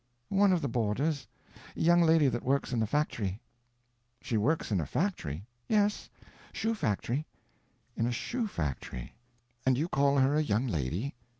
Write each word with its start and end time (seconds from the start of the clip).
"One 0.29 0.51
of 0.51 0.63
the 0.63 0.67
boarders; 0.67 1.27
young 1.75 2.01
lady 2.01 2.27
that 2.27 2.41
works 2.41 2.73
in 2.73 2.79
the 2.79 2.87
fact'ry." 2.87 3.39
"She 4.19 4.35
works 4.35 4.71
in 4.71 4.81
a 4.81 4.85
factory?" 4.87 5.45
"Yes. 5.69 6.09
Shoe 6.51 6.73
factory." 6.73 7.27
"In 7.95 8.07
a 8.07 8.11
shoe 8.11 8.47
factory; 8.47 9.13
and 9.63 9.77
you 9.77 9.87
call 9.87 10.17
her 10.17 10.33
a 10.35 10.41
young 10.43 10.65
lady?" 10.65 11.13